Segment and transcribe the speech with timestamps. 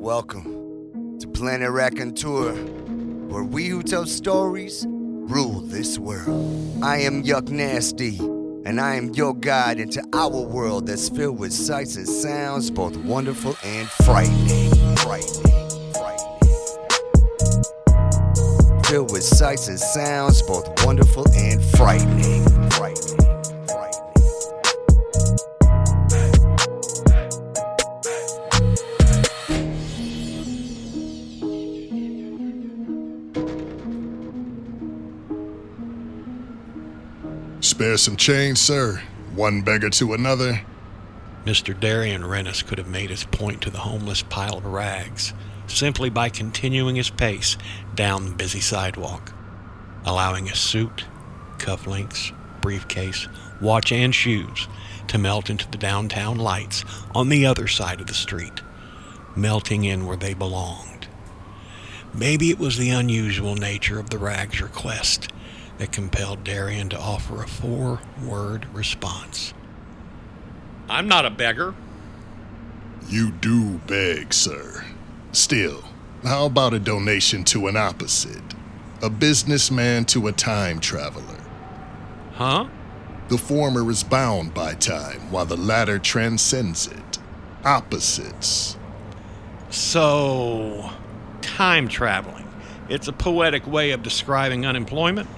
[0.00, 6.82] Welcome to Planet Raconteur, where we who tell stories rule this world.
[6.82, 8.16] I am Yuck Nasty,
[8.64, 12.96] and I am your guide into our world that's filled with sights and sounds both
[12.96, 14.70] wonderful and frightening.
[14.96, 15.92] Frightening.
[15.92, 16.54] Frightening.
[18.84, 22.59] Filled with sights and sounds both wonderful and frightening.
[37.60, 39.02] Spare some change, sir.
[39.34, 40.62] One beggar to another.
[41.44, 41.78] Mr.
[41.78, 45.34] Darian Rennis could have made his point to the homeless pile of rags
[45.66, 47.58] simply by continuing his pace
[47.94, 49.34] down the busy sidewalk,
[50.06, 51.04] allowing his suit,
[51.58, 53.28] cufflinks, briefcase,
[53.60, 54.66] watch, and shoes
[55.08, 58.62] to melt into the downtown lights on the other side of the street,
[59.36, 61.08] melting in where they belonged.
[62.14, 65.28] Maybe it was the unusual nature of the rag's request
[65.80, 69.54] that compelled Darian to offer a four word response.
[70.90, 71.74] I'm not a beggar.
[73.08, 74.84] You do beg, sir.
[75.32, 75.82] Still,
[76.22, 78.42] how about a donation to an opposite?
[79.02, 81.40] A businessman to a time traveler.
[82.34, 82.68] Huh?
[83.28, 87.18] The former is bound by time, while the latter transcends it.
[87.64, 88.76] Opposites.
[89.70, 90.90] So,
[91.40, 92.46] time traveling.
[92.90, 95.28] It's a poetic way of describing unemployment.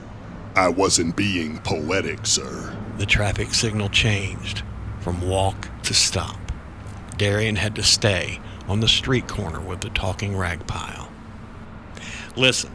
[0.54, 2.76] I wasn't being poetic, sir.
[2.98, 4.62] The traffic signal changed
[5.00, 6.38] from walk to stop.
[7.16, 11.08] Darian had to stay on the street corner with the talking rag pile.
[12.36, 12.70] Listen,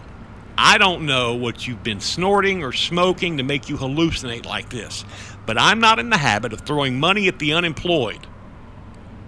[0.58, 5.05] I don't know what you've been snorting or smoking to make you hallucinate like this,
[5.45, 8.25] but I'm not in the habit of throwing money at the unemployed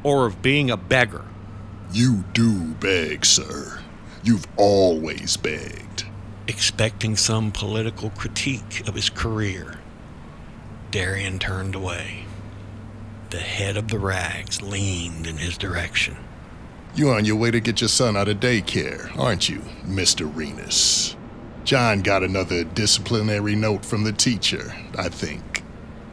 [0.02, 1.23] or of being a beggar.
[1.92, 3.80] You do beg, sir.
[4.23, 6.05] You've always begged.
[6.50, 9.77] Expecting some political critique of his career,
[10.89, 12.26] Darian turned away.
[13.30, 16.17] The head of the rags leaned in his direction.
[16.95, 20.27] You're on your way to get your son out of daycare, aren't you, Mr.
[20.27, 21.15] Renus?
[21.65, 25.61] John got another disciplinary note from the teacher, I think.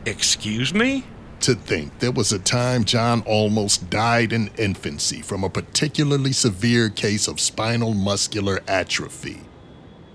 [0.04, 1.04] Excuse me?
[1.40, 6.90] To think there was a time John almost died in infancy from a particularly severe
[6.90, 9.40] case of spinal muscular atrophy.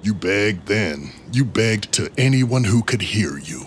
[0.04, 1.12] You begged then.
[1.32, 3.66] You begged to anyone who could hear you.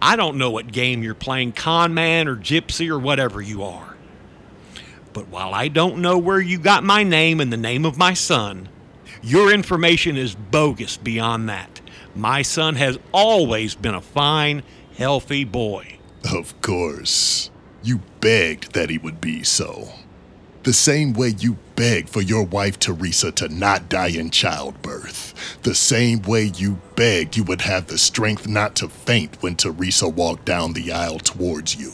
[0.00, 3.96] I don't know what game you're playing, con man or gypsy or whatever you are.
[5.12, 8.14] But while I don't know where you got my name and the name of my
[8.14, 8.68] son,
[9.22, 11.80] your information is bogus beyond that.
[12.14, 14.62] My son has always been a fine,
[14.96, 15.98] healthy boy.
[16.30, 17.50] Of course.
[17.82, 19.90] You begged that he would be so.
[20.64, 25.60] The same way you begged for your wife Teresa to not die in childbirth.
[25.62, 30.08] The same way you begged you would have the strength not to faint when Teresa
[30.08, 31.92] walked down the aisle towards you.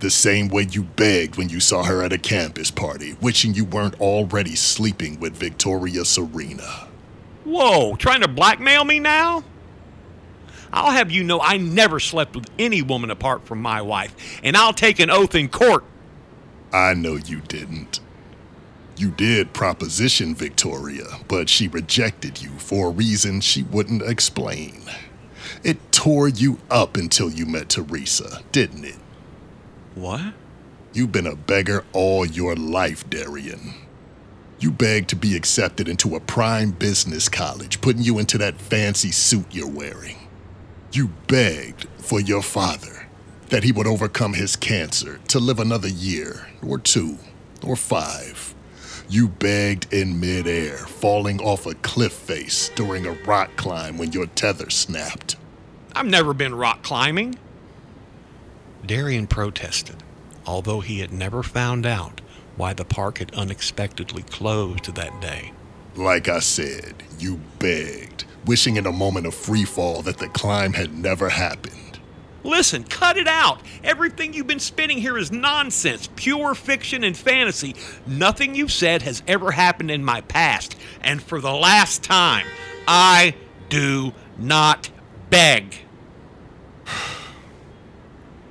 [0.00, 3.64] The same way you begged when you saw her at a campus party, wishing you
[3.64, 6.88] weren't already sleeping with Victoria Serena.
[7.44, 9.44] Whoa, trying to blackmail me now?
[10.72, 14.56] I'll have you know I never slept with any woman apart from my wife, and
[14.56, 15.84] I'll take an oath in court.
[16.74, 18.00] I know you didn't.
[18.96, 24.82] You did proposition Victoria, but she rejected you for a reason she wouldn't explain.
[25.62, 28.98] It tore you up until you met Teresa, didn't it?
[29.94, 30.34] What?
[30.92, 33.74] You've been a beggar all your life, Darian.
[34.58, 39.12] You begged to be accepted into a prime business college, putting you into that fancy
[39.12, 40.16] suit you're wearing.
[40.90, 42.93] You begged for your father
[43.54, 47.16] that he would overcome his cancer to live another year, or two,
[47.62, 48.52] or five.
[49.08, 54.26] You begged in midair, falling off a cliff face during a rock climb when your
[54.26, 55.36] tether snapped.
[55.94, 57.38] I've never been rock climbing.
[58.84, 60.02] Darian protested,
[60.44, 62.22] although he had never found out
[62.56, 65.52] why the park had unexpectedly closed that day.
[65.94, 70.72] Like I said, you begged, wishing in a moment of free fall that the climb
[70.72, 71.83] had never happened.
[72.44, 73.60] Listen, cut it out.
[73.82, 77.74] Everything you've been spinning here is nonsense, pure fiction and fantasy.
[78.06, 80.76] Nothing you've said has ever happened in my past.
[81.00, 82.46] And for the last time,
[82.86, 83.34] I
[83.70, 84.90] do not
[85.30, 85.80] beg.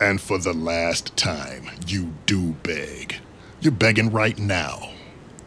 [0.01, 3.22] And for the last time, you do beg.
[3.62, 4.92] You're begging right now.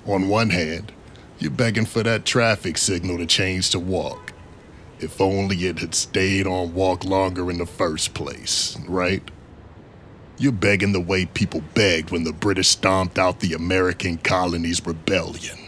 [0.06, 0.92] On one hand,
[1.38, 4.25] you're begging for that traffic signal to change to walk.
[4.98, 9.22] If only it had stayed on walk longer in the first place, right?
[10.38, 15.58] You're begging the way people begged when the British stomped out the American colonies' rebellion.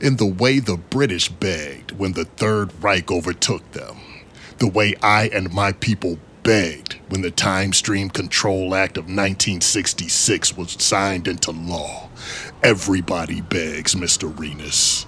[0.00, 3.96] In the way the British begged when the Third Reich overtook them.
[4.58, 10.56] The way I and my people begged when the Time Stream Control Act of 1966
[10.56, 12.08] was signed into law.
[12.62, 14.32] Everybody begs, Mr.
[14.32, 15.05] Renus.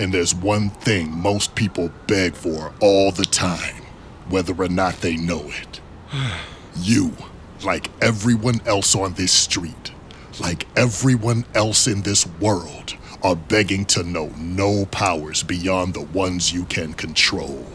[0.00, 3.84] And there's one thing most people beg for all the time,
[4.30, 5.80] whether or not they know it.
[6.76, 7.14] you,
[7.62, 9.92] like everyone else on this street,
[10.40, 16.50] like everyone else in this world, are begging to know no powers beyond the ones
[16.50, 17.66] you can control.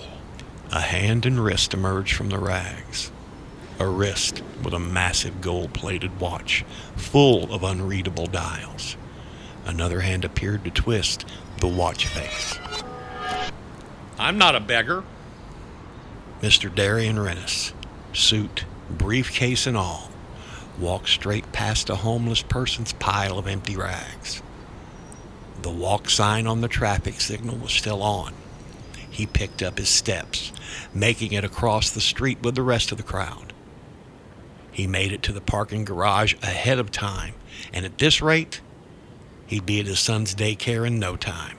[0.71, 3.11] A hand and wrist emerged from the rags.
[3.77, 8.97] A wrist with a massive gold plated watch full of unreadable dials.
[9.63, 11.25] Another hand appeared to twist
[11.59, 12.59] the watch face.
[14.17, 15.03] I'm not a beggar.
[16.41, 16.73] Mr.
[16.73, 17.73] Darian Rennis,
[18.13, 20.09] suit, briefcase, and all,
[20.79, 24.41] walked straight past a homeless person's pile of empty rags.
[25.61, 28.33] The walk sign on the traffic signal was still on.
[29.09, 30.51] He picked up his steps,
[30.93, 33.53] making it across the street with the rest of the crowd.
[34.71, 37.33] He made it to the parking garage ahead of time,
[37.73, 38.59] and at this rate,
[39.47, 41.57] he'd be at his son's daycare in no time,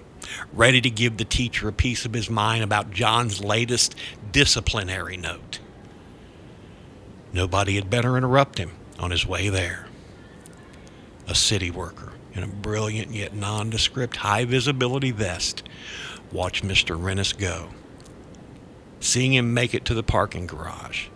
[0.53, 3.95] ready to give the teacher a piece of his mind about John's latest
[4.33, 5.61] disciplinary note.
[7.33, 9.87] Nobody had better interrupt him on his way there.
[11.29, 15.63] A city worker in a brilliant yet nondescript high visibility vest
[16.33, 17.01] watched Mr.
[17.01, 17.71] Rennis go.
[19.01, 21.09] Seeing him make it to the parking garage,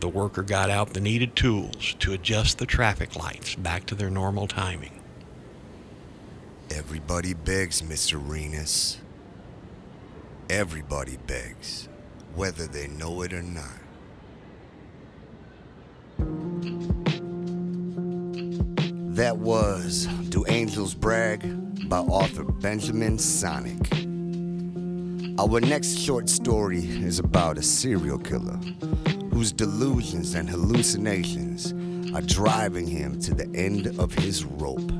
[0.00, 4.10] the worker got out the needed tools to adjust the traffic lights back to their
[4.10, 4.99] normal timing.
[6.72, 8.24] Everybody begs, Mr.
[8.24, 8.98] Renus.
[10.48, 11.88] Everybody begs,
[12.36, 13.80] whether they know it or not.
[19.16, 23.88] That was Do Angels Brag by author Benjamin Sonnek.
[25.40, 28.58] Our next short story is about a serial killer
[29.32, 31.72] whose delusions and hallucinations
[32.14, 34.92] are driving him to the end of his rope.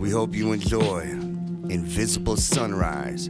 [0.00, 1.02] We hope you enjoy
[1.68, 3.28] Invisible Sunrise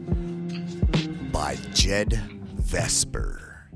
[1.33, 2.13] by Jed
[2.55, 3.67] Vesper.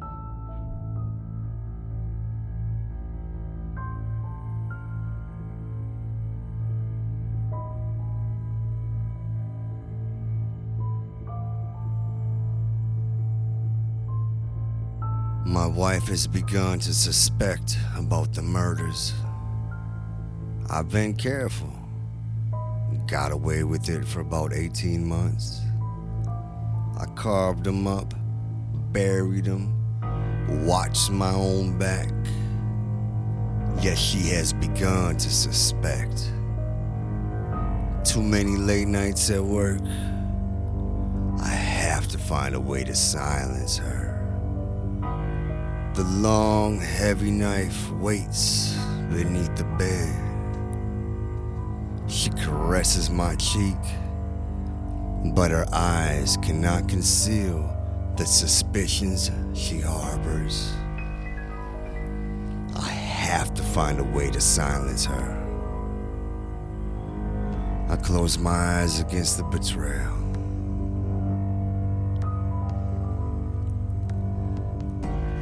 [15.45, 19.13] My wife has begun to suspect about the murders.
[20.71, 21.84] I've been careful.
[23.07, 25.61] Got away with it for about 18 months.
[26.99, 28.15] I carved them up,
[28.93, 29.75] buried them,
[30.65, 32.09] watched my own back.
[33.83, 36.31] Yet she has begun to suspect.
[38.05, 39.81] Too many late nights at work.
[41.43, 44.13] I have to find a way to silence her.
[45.95, 48.75] The long, heavy knife waits
[49.11, 50.24] beneath the bed.
[52.15, 53.77] She caresses my cheek,
[55.35, 57.69] but her eyes cannot conceal
[58.17, 60.73] the suspicions she harbors.
[62.77, 65.41] I have to find a way to silence her.
[67.89, 70.15] I close my eyes against the betrayal.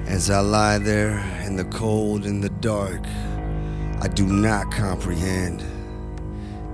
[0.07, 3.05] As I lie there in the cold and the dark,
[4.01, 5.63] I do not comprehend.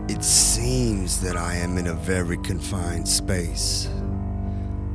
[0.08, 3.90] It seems that I am in a very confined space.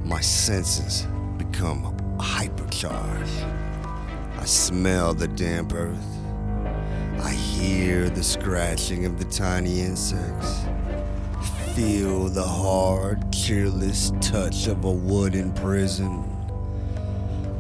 [0.03, 1.05] My senses
[1.37, 4.39] become hypercharged.
[4.39, 6.17] I smell the damp earth.
[7.21, 10.65] I hear the scratching of the tiny insects.
[11.75, 16.25] Feel the hard, cheerless touch of a wooden prison.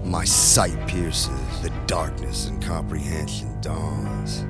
[0.03, 4.43] My sight pierces, the darkness and comprehension dawns.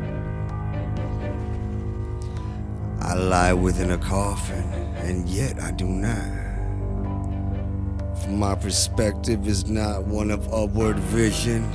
[3.03, 4.63] I lie within a coffin,
[4.95, 6.24] and yet I do not.
[8.22, 11.69] For my perspective is not one of upward vision.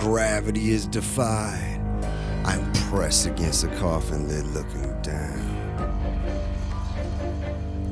[0.00, 1.80] Gravity is defied.
[2.44, 5.46] I'm pressed against the coffin lid looking down.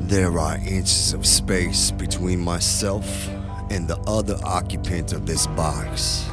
[0.01, 3.29] There are inches of space between myself
[3.71, 6.29] and the other occupant of this box.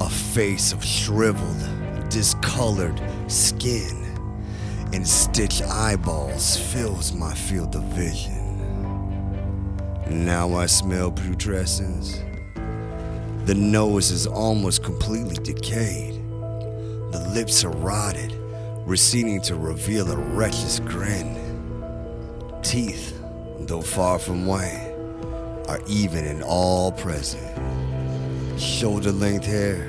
[0.00, 4.01] A face of shriveled, discolored skin
[4.92, 8.40] and stitched eyeballs fills my field of vision.
[10.10, 12.18] Now I smell putrescence.
[13.46, 16.14] The nose is almost completely decayed.
[17.12, 18.32] The lips are rotted,
[18.86, 21.38] receding to reveal a wretched grin.
[22.62, 23.18] Teeth,
[23.60, 24.94] though far from white,
[25.68, 27.48] are even and all present.
[28.60, 29.88] Shoulder length hair,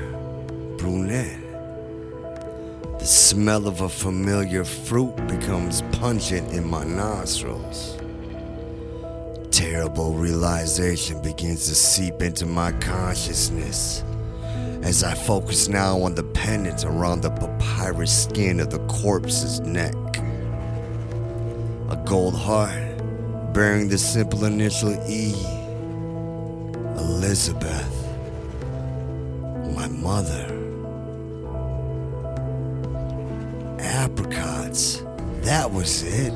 [0.78, 1.43] brunette.
[3.04, 7.98] The smell of a familiar fruit becomes pungent in my nostrils.
[9.52, 14.06] Terrible realization begins to seep into my consciousness
[14.84, 19.96] as I focus now on the pendant around the papyrus skin of the corpse's neck.
[21.90, 25.34] A gold heart bearing the simple initial E.
[26.96, 28.08] Elizabeth,
[29.76, 30.53] my mother.
[34.74, 36.34] That was it.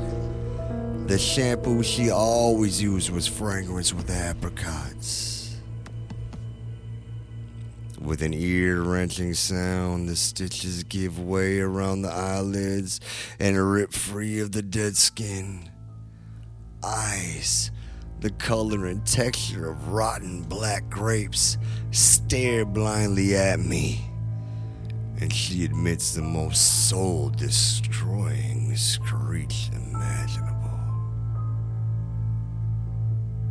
[1.08, 5.56] The shampoo she always used was fragrance with apricots.
[8.00, 13.00] With an ear wrenching sound, the stitches give way around the eyelids
[13.40, 15.68] and rip free of the dead skin.
[16.84, 17.72] Eyes,
[18.20, 21.58] the color and texture of rotten black grapes,
[21.90, 24.07] stare blindly at me.
[25.20, 30.78] And she admits the most soul destroying screech imaginable.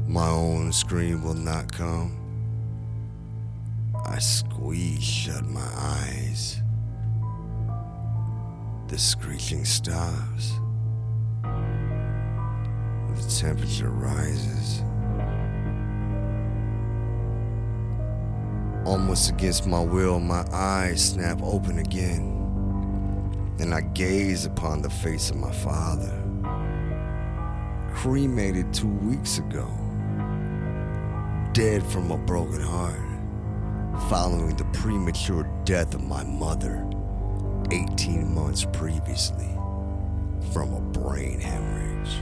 [0.08, 2.16] My own scream will not come.
[4.06, 6.62] I squeeze shut my eyes.
[8.88, 10.54] The screeching stops.
[11.44, 14.82] The temperature rises.
[18.88, 22.24] Almost against my will, my eyes snap open again,
[23.60, 26.24] and I gaze upon the face of my father.
[27.94, 29.68] Cremated two weeks ago,
[31.52, 36.90] dead from a broken heart, following the premature death of my mother
[37.72, 39.54] 18 months previously
[40.54, 42.16] from a brain hemorrhage.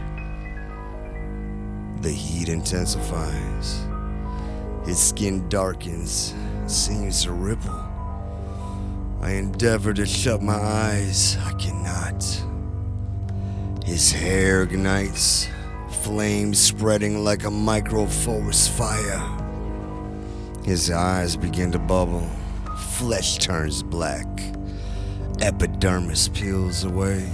[2.01, 3.85] The heat intensifies.
[4.85, 6.35] His skin darkens,
[6.69, 7.83] seems to ripple.
[9.21, 11.37] I endeavor to shut my eyes.
[11.37, 12.23] I cannot.
[13.85, 15.47] His hair ignites,
[16.03, 19.21] flames spreading like a microforest fire.
[20.63, 22.27] His eyes begin to bubble,
[22.77, 24.27] flesh turns black,
[25.41, 27.29] epidermis peels away,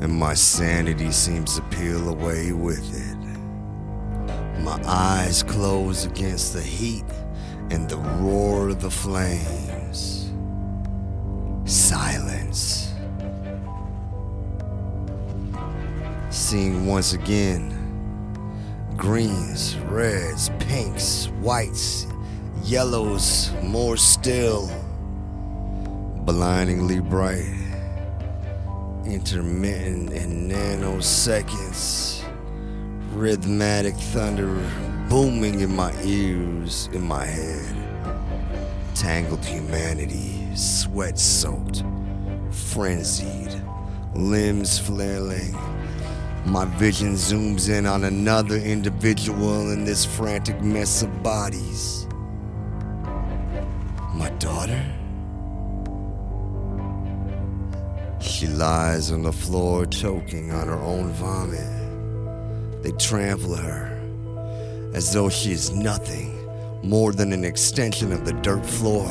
[0.00, 4.62] and my sanity seems to peel away with it.
[4.62, 7.04] My eyes close against the heat
[7.70, 10.32] and the roar of the flames.
[11.64, 12.92] Silence.
[16.30, 17.74] Seeing once again
[18.96, 22.06] greens, reds, pinks, whites,
[22.64, 24.68] yellows, more still,
[26.24, 27.54] blindingly bright,
[29.06, 32.24] intermittent in nanoseconds,
[33.12, 34.58] rhythmic thunder
[35.08, 37.74] booming in my ears, in my head,
[38.94, 41.82] tangled humanity, sweat soaked,
[42.50, 43.54] frenzied,
[44.14, 45.56] limbs flailing.
[46.44, 52.06] My vision zooms in on another individual in this frantic mess of bodies.
[54.14, 54.84] My daughter?
[58.20, 62.82] She lies on the floor choking on her own vomit.
[62.82, 63.97] They trample her
[64.98, 66.34] as though she is nothing
[66.82, 69.08] more than an extension of the dirt floor.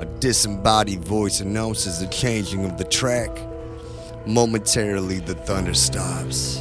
[0.00, 3.30] A disembodied voice announces the changing of the track.
[4.26, 6.58] Momentarily, the thunder stops,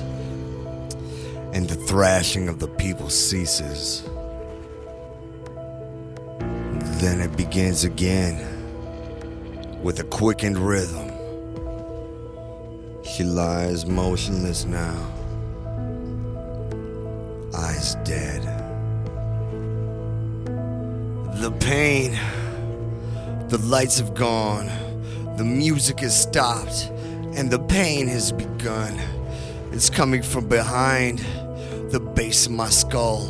[1.51, 4.03] and the thrashing of the people ceases.
[7.01, 8.37] Then it begins again
[9.81, 11.11] with a quickened rhythm.
[13.03, 15.16] She lies motionless now,
[17.57, 18.43] eyes dead.
[21.41, 22.17] The pain,
[23.49, 24.67] the lights have gone,
[25.37, 26.91] the music has stopped,
[27.35, 28.97] and the pain has begun.
[29.71, 31.19] It's coming from behind
[31.91, 33.27] the base of my skull,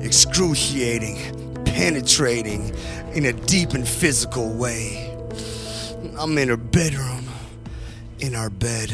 [0.00, 2.74] excruciating, penetrating
[3.14, 5.16] in a deep and physical way.
[6.18, 7.24] I'm in her bedroom,
[8.20, 8.92] in our bed.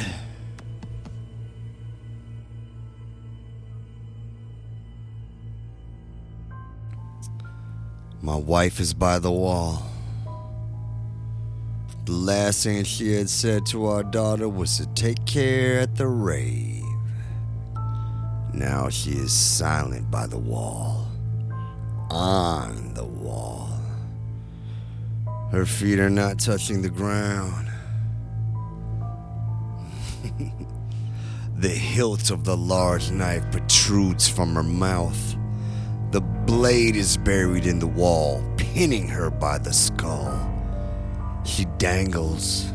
[8.24, 9.82] My wife is by the wall.
[12.04, 16.06] The last thing she had said to our daughter was to take care at the
[16.06, 16.84] rave.
[18.54, 21.08] Now she is silent by the wall,
[22.10, 23.70] on the wall.
[25.50, 27.68] Her feet are not touching the ground.
[31.56, 35.36] the hilt of the large knife protrudes from her mouth.
[36.12, 40.38] The blade is buried in the wall, pinning her by the skull.
[41.42, 42.70] She dangles,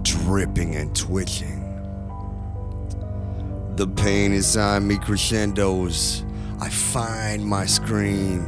[0.00, 1.60] dripping and twitching.
[3.76, 6.24] The pain inside me crescendos.
[6.58, 8.46] I find my scream,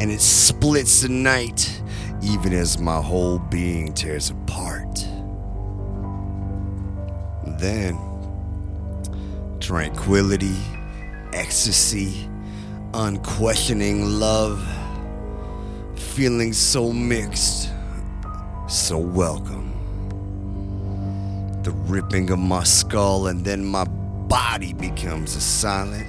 [0.00, 1.82] and it splits the night,
[2.20, 5.06] even as my whole being tears apart.
[7.60, 7.96] Then,
[9.60, 10.56] tranquility,
[11.32, 12.28] ecstasy,
[12.94, 14.64] unquestioning love,
[15.96, 17.68] feeling so mixed,
[18.68, 19.72] so welcome.
[21.64, 26.06] The ripping of my skull, and then my body becomes a silent,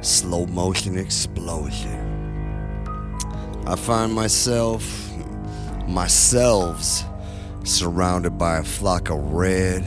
[0.00, 2.08] slow motion explosion.
[3.66, 5.12] I find myself,
[5.86, 7.04] myself,
[7.64, 9.84] surrounded by a flock of red,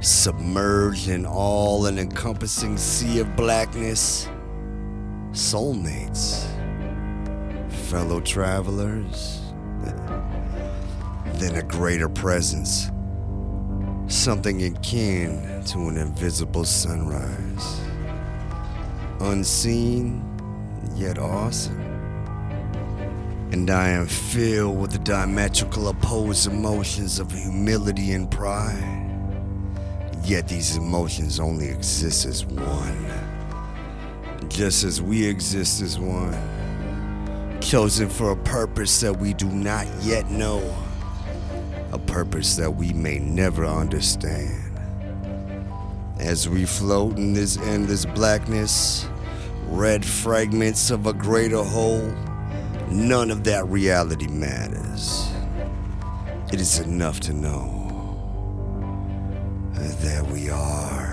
[0.00, 4.28] submerged in all an encompassing sea of blackness.
[5.34, 6.46] Soulmates,
[7.68, 9.42] fellow travelers,
[11.34, 12.90] then a greater presence
[14.06, 17.80] something akin to an invisible sunrise.
[19.20, 20.22] Unseen,
[20.94, 21.80] yet awesome.
[23.52, 29.00] And I am filled with the diametrical opposed emotions of humility and pride.
[30.24, 33.23] Yet these emotions only exist as one.
[34.54, 36.38] Just as we exist as one.
[37.60, 40.62] Chosen for a purpose that we do not yet know
[41.90, 44.78] a purpose that we may never understand.
[46.20, 49.08] As we float in this endless blackness,
[49.66, 52.14] red fragments of a greater whole,
[52.88, 55.32] none of that reality matters.
[56.52, 57.80] It is enough to know
[59.74, 61.03] that we are.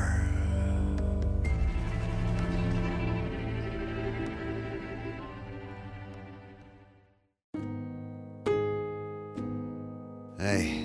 [10.42, 10.84] Hey,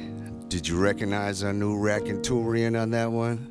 [0.48, 3.50] did you recognize our new Raconturian on that one?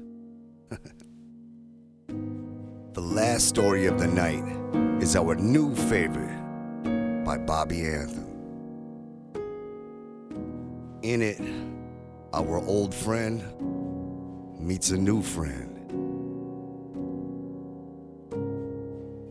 [2.93, 4.43] the last story of the night
[5.01, 8.27] is our new favorite by Bobby Anthem.
[11.01, 11.41] In it,
[12.33, 13.41] our old friend
[14.59, 15.71] meets a new friend.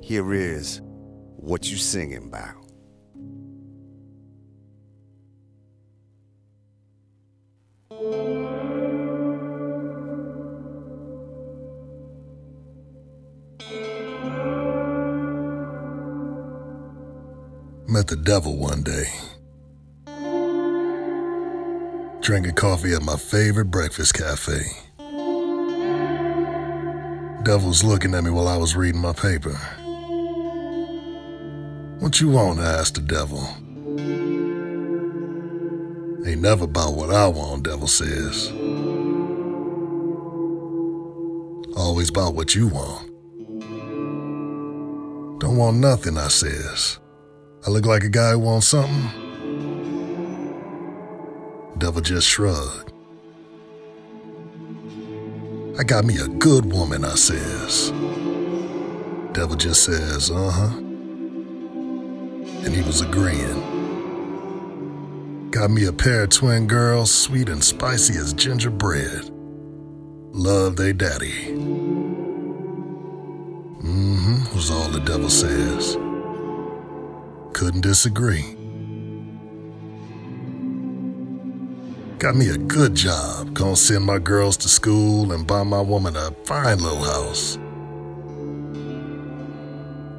[0.03, 0.81] Here is
[1.37, 2.64] what you singing about.
[18.25, 19.05] Devil one day.
[22.23, 24.63] Drinking coffee at my favorite breakfast cafe.
[27.45, 29.53] Devil's looking at me while I was reading my paper.
[32.01, 32.61] What you want?
[32.61, 33.47] I asked the devil.
[36.27, 38.51] Ain't never about what I want, devil says.
[41.77, 43.11] Always about what you want.
[45.41, 46.99] Don't want nothing, I says.
[47.67, 49.09] I look like a guy who wants something?
[51.79, 52.93] Devil just shrugged.
[55.79, 57.91] I got me a good woman, I says.
[59.33, 60.77] Devil just says, uh huh.
[62.65, 63.73] And he was agreeing.
[65.51, 69.31] Got me a pair of twin girls, sweet and spicy as gingerbread.
[70.33, 71.55] Love they daddy.
[73.81, 75.97] Mm hmm, was all the devil says.
[77.55, 78.57] Couldn't disagree.
[82.19, 83.55] Got me a good job.
[83.55, 87.59] Gonna send my girls to school and buy my woman a fine little house.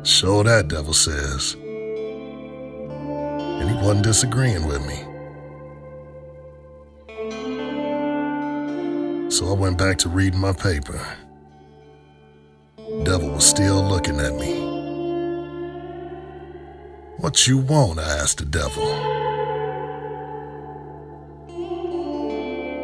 [0.03, 1.55] Sure that, devil says.
[3.59, 5.03] And he wasn't disagreeing with me.
[9.29, 11.05] So I went back to reading my paper.
[13.03, 14.64] Devil was still looking at me.
[17.17, 17.99] What you want?
[17.99, 18.83] I asked the devil.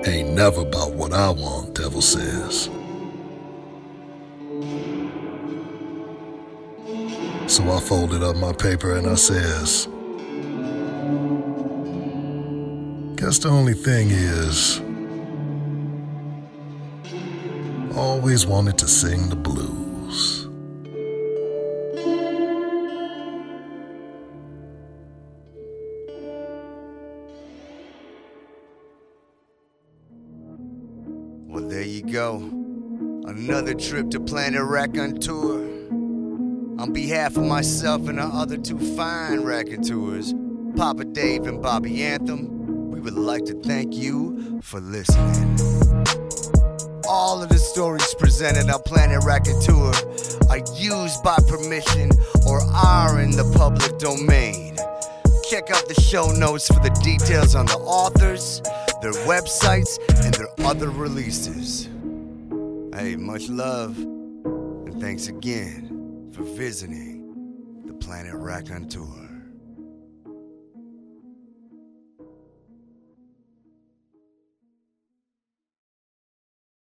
[0.06, 2.70] Ain't never about what I want, devil says.
[7.48, 9.88] So I folded up my paper and I says,
[13.18, 14.82] Guess the only thing is,
[17.96, 20.41] always wanted to sing the blues.
[33.82, 35.60] Trip to Planet Raconteur.
[36.80, 40.36] On behalf of myself and the other two fine raconteurs,
[40.76, 45.58] Papa Dave and Bobby Anthem, we would like to thank you for listening.
[47.08, 49.94] All of the stories presented on Planet Raconteur
[50.50, 52.12] are used by permission
[52.48, 54.78] or are in the public domain.
[55.50, 58.62] Check out the show notes for the details on the authors,
[59.02, 61.90] their websites, and their other releases.
[62.94, 69.21] Hey, much love, and thanks again for visiting the Planet Raconteur.